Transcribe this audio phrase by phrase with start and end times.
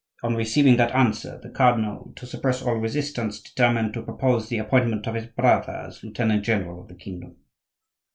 [0.23, 5.05] On receiving that answer the cardinal, to suppress all resistance, determined to propose the appointment
[5.05, 7.35] of his brother as lieutenant general of the kingdom."